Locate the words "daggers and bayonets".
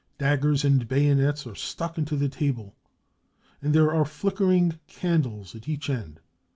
0.17-1.45